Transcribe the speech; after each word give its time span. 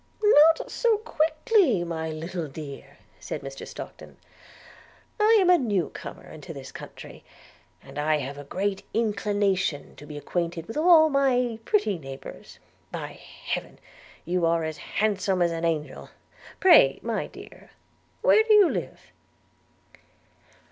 'Not 0.23 0.71
so 0.71 0.97
quickly, 0.97 1.83
my 1.83 2.09
little 2.09 2.47
dear,' 2.47 2.97
said 3.19 3.41
Mr 3.41 3.67
Stockton; 3.67 4.17
'I 5.19 5.37
am 5.39 5.49
a 5.51 5.59
new 5.59 5.89
comer 5.89 6.27
into 6.27 6.53
this 6.53 6.71
country, 6.71 7.23
and 7.83 7.99
have 7.99 8.39
a 8.39 8.43
great 8.43 8.81
inclination 8.95 9.95
to 9.97 10.07
be 10.07 10.17
acquainted 10.17 10.65
with 10.67 10.75
all 10.75 11.07
my 11.09 11.59
pretty 11.65 11.99
neighbours– 11.99 12.57
By 12.91 13.09
Heaven, 13.45 13.77
you 14.25 14.43
are 14.43 14.63
as 14.63 14.77
handsome 14.77 15.39
as 15.39 15.51
an 15.51 15.65
angel– 15.65 16.09
Pray, 16.59 16.97
my 17.03 17.27
dear, 17.27 17.69
where 18.23 18.43
do 18.43 18.55
you 18.55 18.69
live?' 18.71 19.11